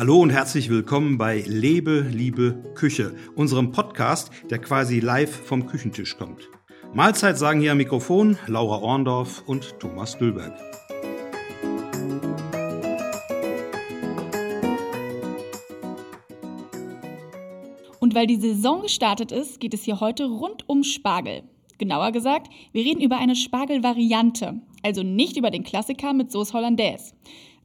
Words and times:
Hallo 0.00 0.16
und 0.22 0.30
herzlich 0.30 0.70
willkommen 0.70 1.18
bei 1.18 1.44
Lebe, 1.46 2.00
Liebe, 2.10 2.72
Küche, 2.74 3.14
unserem 3.36 3.70
Podcast, 3.70 4.30
der 4.48 4.58
quasi 4.58 4.98
live 4.98 5.30
vom 5.30 5.66
Küchentisch 5.66 6.16
kommt. 6.16 6.48
Mahlzeit 6.94 7.36
sagen 7.36 7.60
hier 7.60 7.72
am 7.72 7.76
Mikrofon 7.76 8.38
Laura 8.46 8.78
Orndorff 8.78 9.42
und 9.46 9.78
Thomas 9.78 10.16
Dülberg. 10.16 10.58
Und 17.98 18.14
weil 18.14 18.26
die 18.26 18.40
Saison 18.40 18.80
gestartet 18.80 19.32
ist, 19.32 19.60
geht 19.60 19.74
es 19.74 19.82
hier 19.82 20.00
heute 20.00 20.24
rund 20.24 20.66
um 20.66 20.82
Spargel. 20.82 21.42
Genauer 21.76 22.12
gesagt, 22.12 22.48
wir 22.72 22.86
reden 22.86 23.02
über 23.02 23.18
eine 23.18 23.36
Spargelvariante, 23.36 24.62
also 24.82 25.02
nicht 25.02 25.36
über 25.36 25.50
den 25.50 25.62
Klassiker 25.62 26.14
mit 26.14 26.32
Sauce 26.32 26.54
Hollandaise. 26.54 27.12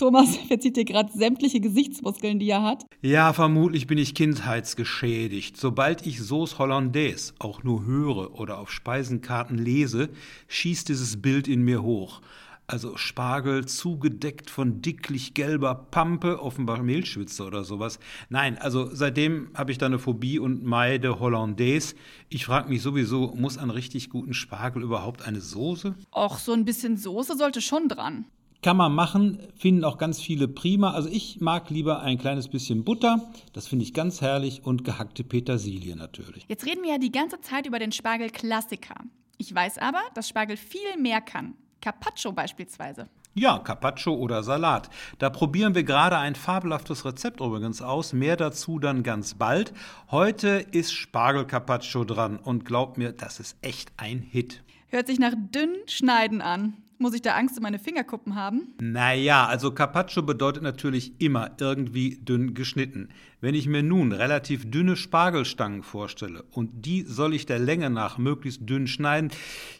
Thomas 0.00 0.34
verzieht 0.48 0.78
dir 0.78 0.86
gerade 0.86 1.12
sämtliche 1.12 1.60
Gesichtsmuskeln, 1.60 2.38
die 2.38 2.48
er 2.48 2.62
hat. 2.62 2.86
Ja, 3.02 3.34
vermutlich 3.34 3.86
bin 3.86 3.98
ich 3.98 4.14
kindheitsgeschädigt. 4.14 5.58
Sobald 5.58 6.06
ich 6.06 6.22
Sauce 6.22 6.58
Hollandaise 6.58 7.34
auch 7.38 7.62
nur 7.64 7.84
höre 7.84 8.34
oder 8.40 8.58
auf 8.58 8.70
Speisenkarten 8.72 9.58
lese, 9.58 10.08
schießt 10.48 10.88
dieses 10.88 11.20
Bild 11.20 11.48
in 11.48 11.62
mir 11.62 11.82
hoch. 11.82 12.22
Also 12.66 12.96
Spargel 12.96 13.66
zugedeckt 13.66 14.48
von 14.48 14.80
dicklich 14.80 15.34
gelber 15.34 15.74
Pampe, 15.74 16.40
offenbar 16.40 16.82
Mehlschwitze 16.82 17.44
oder 17.44 17.64
sowas. 17.64 17.98
Nein, 18.30 18.56
also 18.56 18.88
seitdem 18.90 19.50
habe 19.54 19.72
ich 19.72 19.76
da 19.76 19.86
eine 19.86 19.98
Phobie 19.98 20.38
und 20.38 20.64
meide 20.64 21.20
Hollandaise. 21.20 21.94
Ich 22.30 22.46
frage 22.46 22.70
mich 22.70 22.80
sowieso, 22.80 23.34
muss 23.36 23.58
an 23.58 23.70
richtig 23.70 24.08
guten 24.08 24.32
Spargel 24.32 24.82
überhaupt 24.82 25.22
eine 25.22 25.40
Soße? 25.40 25.94
Och, 26.14 26.38
so 26.38 26.52
ein 26.52 26.64
bisschen 26.64 26.96
Soße 26.96 27.36
sollte 27.36 27.60
schon 27.60 27.88
dran. 27.88 28.24
Kann 28.62 28.76
man 28.76 28.94
machen, 28.94 29.38
finden 29.56 29.84
auch 29.84 29.96
ganz 29.96 30.20
viele 30.20 30.46
prima. 30.46 30.92
Also 30.92 31.08
ich 31.08 31.40
mag 31.40 31.70
lieber 31.70 32.02
ein 32.02 32.18
kleines 32.18 32.48
bisschen 32.48 32.84
Butter, 32.84 33.30
das 33.54 33.66
finde 33.66 33.84
ich 33.84 33.94
ganz 33.94 34.20
herrlich 34.20 34.62
und 34.64 34.84
gehackte 34.84 35.24
Petersilie 35.24 35.96
natürlich. 35.96 36.44
Jetzt 36.46 36.66
reden 36.66 36.82
wir 36.82 36.92
ja 36.92 36.98
die 36.98 37.12
ganze 37.12 37.40
Zeit 37.40 37.66
über 37.66 37.78
den 37.78 37.90
Spargel 37.90 38.28
Klassiker. 38.28 38.96
Ich 39.38 39.54
weiß 39.54 39.78
aber, 39.78 40.02
dass 40.14 40.28
Spargel 40.28 40.58
viel 40.58 40.98
mehr 40.98 41.22
kann. 41.22 41.54
Carpaccio 41.80 42.32
beispielsweise. 42.32 43.08
Ja, 43.32 43.58
Carpaccio 43.60 44.12
oder 44.12 44.42
Salat. 44.42 44.90
Da 45.18 45.30
probieren 45.30 45.74
wir 45.74 45.84
gerade 45.84 46.18
ein 46.18 46.34
fabelhaftes 46.34 47.06
Rezept 47.06 47.40
übrigens 47.40 47.80
aus. 47.80 48.12
Mehr 48.12 48.36
dazu 48.36 48.78
dann 48.78 49.02
ganz 49.02 49.34
bald. 49.34 49.72
Heute 50.10 50.66
ist 50.72 50.92
Spargel 50.92 51.46
Carpaccio 51.46 52.04
dran 52.04 52.36
und 52.36 52.66
glaubt 52.66 52.98
mir, 52.98 53.12
das 53.12 53.40
ist 53.40 53.56
echt 53.62 53.92
ein 53.96 54.18
Hit. 54.18 54.62
Hört 54.88 55.06
sich 55.06 55.18
nach 55.18 55.34
dünn 55.34 55.76
schneiden 55.86 56.42
an. 56.42 56.74
Muss 57.02 57.14
ich 57.14 57.22
da 57.22 57.34
Angst 57.34 57.56
um 57.56 57.62
meine 57.62 57.78
Fingerkuppen 57.78 58.34
haben? 58.34 58.74
Naja, 58.78 59.46
also 59.46 59.72
Carpaccio 59.72 60.20
bedeutet 60.20 60.62
natürlich 60.62 61.18
immer 61.18 61.52
irgendwie 61.58 62.16
dünn 62.16 62.52
geschnitten. 62.52 63.08
Wenn 63.40 63.54
ich 63.54 63.66
mir 63.66 63.82
nun 63.82 64.12
relativ 64.12 64.70
dünne 64.70 64.96
Spargelstangen 64.96 65.82
vorstelle 65.82 66.44
und 66.50 66.84
die 66.84 67.04
soll 67.04 67.32
ich 67.32 67.46
der 67.46 67.58
Länge 67.58 67.88
nach 67.88 68.18
möglichst 68.18 68.68
dünn 68.68 68.86
schneiden, 68.86 69.30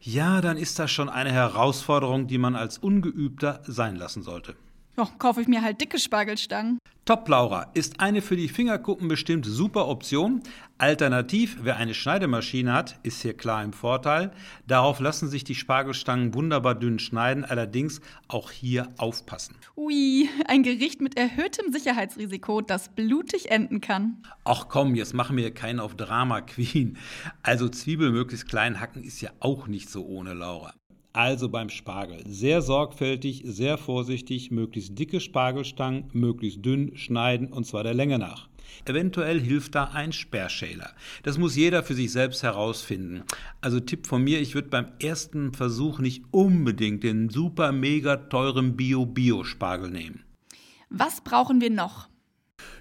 ja, 0.00 0.40
dann 0.40 0.56
ist 0.56 0.78
das 0.78 0.92
schon 0.92 1.08
eine 1.08 1.32
Herausforderung, 1.32 2.28
die 2.28 2.38
man 2.38 2.54
als 2.54 2.78
Ungeübter 2.78 3.62
sein 3.66 3.96
lassen 3.96 4.22
sollte. 4.22 4.54
Ja, 4.98 5.08
kaufe 5.18 5.40
ich 5.40 5.46
mir 5.46 5.62
halt 5.62 5.80
dicke 5.80 5.96
Spargelstangen. 6.00 6.80
Top 7.04 7.28
Laura 7.28 7.70
ist 7.74 8.00
eine 8.00 8.20
für 8.20 8.34
die 8.34 8.48
Fingerkuppen 8.48 9.06
bestimmt 9.06 9.46
super 9.46 9.86
Option. 9.86 10.42
Alternativ, 10.76 11.58
wer 11.62 11.76
eine 11.76 11.94
Schneidemaschine 11.94 12.72
hat, 12.72 12.98
ist 13.04 13.22
hier 13.22 13.34
klar 13.34 13.62
im 13.62 13.72
Vorteil. 13.72 14.32
Darauf 14.66 14.98
lassen 14.98 15.28
sich 15.28 15.44
die 15.44 15.54
Spargelstangen 15.54 16.34
wunderbar 16.34 16.74
dünn 16.74 16.98
schneiden, 16.98 17.44
allerdings 17.44 18.00
auch 18.26 18.50
hier 18.50 18.88
aufpassen. 18.98 19.54
Ui, 19.76 20.28
ein 20.48 20.64
Gericht 20.64 21.00
mit 21.00 21.16
erhöhtem 21.16 21.72
Sicherheitsrisiko, 21.72 22.60
das 22.60 22.88
blutig 22.88 23.52
enden 23.52 23.80
kann. 23.80 24.20
Ach 24.44 24.66
komm, 24.68 24.96
jetzt 24.96 25.14
machen 25.14 25.36
wir 25.36 25.54
keinen 25.54 25.78
auf 25.78 25.94
Drama 25.94 26.40
Queen. 26.40 26.98
Also 27.44 27.68
Zwiebel 27.68 28.10
möglichst 28.10 28.48
klein 28.48 28.80
hacken 28.80 29.04
ist 29.04 29.20
ja 29.20 29.30
auch 29.38 29.68
nicht 29.68 29.90
so 29.90 30.04
ohne 30.04 30.34
Laura. 30.34 30.74
Also 31.18 31.48
beim 31.48 31.68
Spargel 31.68 32.22
sehr 32.28 32.62
sorgfältig, 32.62 33.42
sehr 33.44 33.76
vorsichtig, 33.76 34.52
möglichst 34.52 34.96
dicke 34.96 35.18
Spargelstangen, 35.18 36.04
möglichst 36.12 36.64
dünn 36.64 36.96
schneiden 36.96 37.52
und 37.52 37.66
zwar 37.66 37.82
der 37.82 37.92
Länge 37.92 38.20
nach. 38.20 38.48
Eventuell 38.84 39.40
hilft 39.40 39.74
da 39.74 39.86
ein 39.86 40.12
Sperrschäler. 40.12 40.92
Das 41.24 41.36
muss 41.36 41.56
jeder 41.56 41.82
für 41.82 41.94
sich 41.94 42.12
selbst 42.12 42.44
herausfinden. 42.44 43.24
Also 43.60 43.80
Tipp 43.80 44.06
von 44.06 44.22
mir, 44.22 44.40
ich 44.40 44.54
würde 44.54 44.68
beim 44.68 44.92
ersten 45.02 45.52
Versuch 45.52 45.98
nicht 45.98 46.22
unbedingt 46.30 47.02
den 47.02 47.30
super 47.30 47.72
mega 47.72 48.16
teuren 48.16 48.76
Bio-Bio-Spargel 48.76 49.90
nehmen. 49.90 50.22
Was 50.88 51.22
brauchen 51.22 51.60
wir 51.60 51.70
noch? 51.70 52.08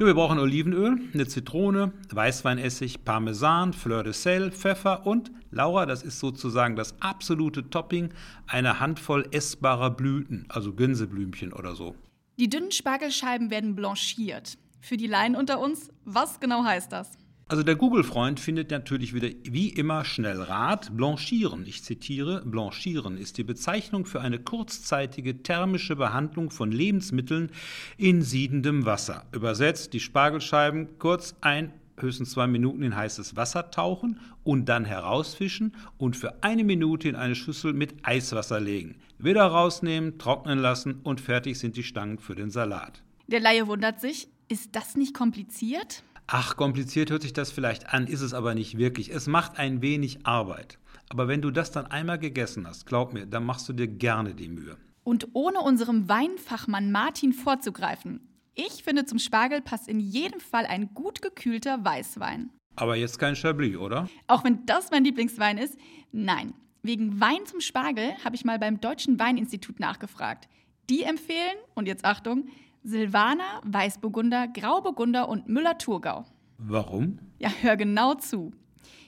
Ja, 0.00 0.06
wir 0.06 0.14
brauchen 0.14 0.38
Olivenöl, 0.38 0.98
eine 1.12 1.28
Zitrone, 1.28 1.92
Weißweinessig, 2.10 3.04
Parmesan, 3.04 3.74
Fleur 3.74 4.02
de 4.02 4.14
Sel, 4.14 4.50
Pfeffer 4.50 5.06
und, 5.06 5.30
Laura, 5.50 5.84
das 5.84 6.02
ist 6.02 6.20
sozusagen 6.20 6.74
das 6.74 6.94
absolute 7.02 7.68
Topping, 7.68 8.08
eine 8.46 8.80
Handvoll 8.80 9.28
essbarer 9.30 9.90
Blüten, 9.90 10.46
also 10.48 10.72
Gänseblümchen 10.72 11.52
oder 11.52 11.74
so. 11.74 11.94
Die 12.38 12.48
dünnen 12.48 12.70
Spargelscheiben 12.70 13.50
werden 13.50 13.76
blanchiert. 13.76 14.56
Für 14.80 14.96
die 14.96 15.06
Laien 15.06 15.36
unter 15.36 15.60
uns, 15.60 15.90
was 16.06 16.40
genau 16.40 16.64
heißt 16.64 16.90
das? 16.90 17.18
Also 17.50 17.64
der 17.64 17.74
Google-Freund 17.74 18.38
findet 18.38 18.70
natürlich 18.70 19.12
wieder 19.12 19.28
wie 19.42 19.70
immer 19.70 20.04
schnell 20.04 20.40
Rat. 20.40 20.96
Blanchieren, 20.96 21.66
ich 21.66 21.82
zitiere, 21.82 22.42
Blanchieren 22.44 23.16
ist 23.18 23.38
die 23.38 23.42
Bezeichnung 23.42 24.06
für 24.06 24.20
eine 24.20 24.38
kurzzeitige 24.38 25.42
thermische 25.42 25.96
Behandlung 25.96 26.52
von 26.52 26.70
Lebensmitteln 26.70 27.50
in 27.96 28.22
siedendem 28.22 28.86
Wasser. 28.86 29.24
Übersetzt 29.32 29.94
die 29.94 29.98
Spargelscheiben 29.98 30.96
kurz 31.00 31.34
ein 31.40 31.72
höchstens 31.96 32.30
zwei 32.30 32.46
Minuten 32.46 32.84
in 32.84 32.94
heißes 32.94 33.34
Wasser 33.34 33.72
tauchen 33.72 34.20
und 34.44 34.66
dann 34.68 34.84
herausfischen 34.84 35.74
und 35.98 36.16
für 36.16 36.44
eine 36.44 36.62
Minute 36.62 37.08
in 37.08 37.16
eine 37.16 37.34
Schüssel 37.34 37.72
mit 37.72 37.94
Eiswasser 38.04 38.60
legen. 38.60 38.94
Wieder 39.18 39.44
rausnehmen, 39.44 40.18
trocknen 40.18 40.60
lassen 40.60 41.00
und 41.02 41.20
fertig 41.20 41.58
sind 41.58 41.76
die 41.76 41.82
Stangen 41.82 42.20
für 42.20 42.36
den 42.36 42.50
Salat. 42.50 43.02
Der 43.26 43.40
Laie 43.40 43.66
wundert 43.66 44.00
sich, 44.00 44.28
ist 44.48 44.76
das 44.76 44.94
nicht 44.94 45.14
kompliziert? 45.14 46.04
Ach, 46.32 46.54
kompliziert 46.54 47.10
hört 47.10 47.22
sich 47.22 47.32
das 47.32 47.50
vielleicht 47.50 47.92
an, 47.92 48.06
ist 48.06 48.20
es 48.20 48.34
aber 48.34 48.54
nicht 48.54 48.78
wirklich. 48.78 49.12
Es 49.12 49.26
macht 49.26 49.58
ein 49.58 49.82
wenig 49.82 50.24
Arbeit. 50.24 50.78
Aber 51.08 51.26
wenn 51.26 51.42
du 51.42 51.50
das 51.50 51.72
dann 51.72 51.88
einmal 51.88 52.20
gegessen 52.20 52.68
hast, 52.68 52.86
glaub 52.86 53.12
mir, 53.12 53.26
dann 53.26 53.44
machst 53.44 53.68
du 53.68 53.72
dir 53.72 53.88
gerne 53.88 54.32
die 54.32 54.48
Mühe. 54.48 54.76
Und 55.02 55.26
ohne 55.32 55.58
unserem 55.58 56.08
Weinfachmann 56.08 56.92
Martin 56.92 57.32
vorzugreifen. 57.32 58.20
Ich 58.54 58.84
finde, 58.84 59.06
zum 59.06 59.18
Spargel 59.18 59.60
passt 59.60 59.88
in 59.88 59.98
jedem 59.98 60.38
Fall 60.38 60.66
ein 60.66 60.94
gut 60.94 61.20
gekühlter 61.20 61.84
Weißwein. 61.84 62.50
Aber 62.76 62.94
jetzt 62.94 63.18
kein 63.18 63.34
Chablis, 63.34 63.76
oder? 63.76 64.08
Auch 64.28 64.44
wenn 64.44 64.64
das 64.66 64.92
mein 64.92 65.02
Lieblingswein 65.02 65.58
ist? 65.58 65.76
Nein. 66.12 66.54
Wegen 66.84 67.20
Wein 67.20 67.44
zum 67.44 67.60
Spargel 67.60 68.12
habe 68.24 68.36
ich 68.36 68.44
mal 68.44 68.60
beim 68.60 68.80
Deutschen 68.80 69.18
Weininstitut 69.18 69.80
nachgefragt. 69.80 70.48
Die 70.88 71.02
empfehlen, 71.02 71.56
und 71.74 71.88
jetzt 71.88 72.04
Achtung, 72.04 72.46
Silvaner, 72.82 73.60
Weißburgunder, 73.64 74.48
Grauburgunder 74.48 75.28
und 75.28 75.48
Müller-Thurgau. 75.48 76.24
Warum? 76.58 77.18
Ja, 77.38 77.50
hör 77.62 77.76
genau 77.76 78.14
zu. 78.14 78.52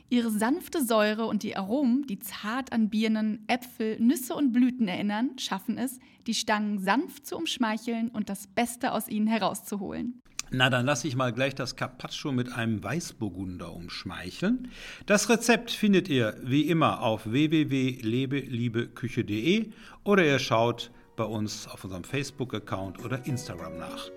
Ihre 0.08 0.30
sanfte 0.30 0.84
Säure 0.84 1.24
und 1.24 1.42
die 1.42 1.56
Aromen, 1.56 2.06
die 2.06 2.18
zart 2.18 2.70
an 2.72 2.90
Birnen, 2.90 3.44
Äpfel, 3.46 3.98
Nüsse 3.98 4.34
und 4.34 4.52
Blüten 4.52 4.86
erinnern, 4.86 5.38
schaffen 5.38 5.78
es, 5.78 5.98
die 6.26 6.34
Stangen 6.34 6.78
sanft 6.78 7.26
zu 7.26 7.34
umschmeicheln 7.36 8.10
und 8.10 8.28
das 8.28 8.46
Beste 8.46 8.92
aus 8.92 9.08
ihnen 9.08 9.26
herauszuholen. 9.26 10.20
Na, 10.50 10.68
dann 10.68 10.84
lasse 10.84 11.08
ich 11.08 11.16
mal 11.16 11.32
gleich 11.32 11.54
das 11.54 11.76
Carpaccio 11.76 12.30
mit 12.30 12.52
einem 12.52 12.84
Weißburgunder 12.84 13.72
umschmeicheln. 13.72 14.68
Das 15.06 15.30
Rezept 15.30 15.70
findet 15.70 16.10
ihr 16.10 16.36
wie 16.42 16.68
immer 16.68 17.00
auf 17.00 17.24
www.lebeliebeküche.de 17.24 19.70
oder 20.04 20.26
ihr 20.26 20.38
schaut 20.38 20.90
bei 21.16 21.24
uns 21.24 21.68
auf 21.68 21.84
unserem 21.84 22.04
Facebook-Account 22.04 23.04
oder 23.04 23.24
Instagram 23.26 23.78
nach. 23.78 24.08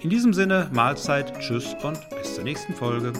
In 0.00 0.10
diesem 0.10 0.32
Sinne, 0.32 0.70
Mahlzeit, 0.72 1.38
Tschüss 1.40 1.74
und 1.82 1.98
bis 2.10 2.34
zur 2.34 2.44
nächsten 2.44 2.74
Folge. 2.74 3.12